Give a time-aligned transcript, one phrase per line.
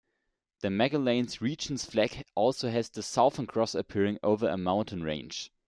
[0.61, 5.51] The Magallanes Region's flag also has the Southern Cross appearing over a mountain range.